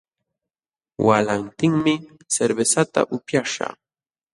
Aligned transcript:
Walantinmi 1.05 1.93
cervezata 2.33 2.99
upyaśhaq 3.15 3.75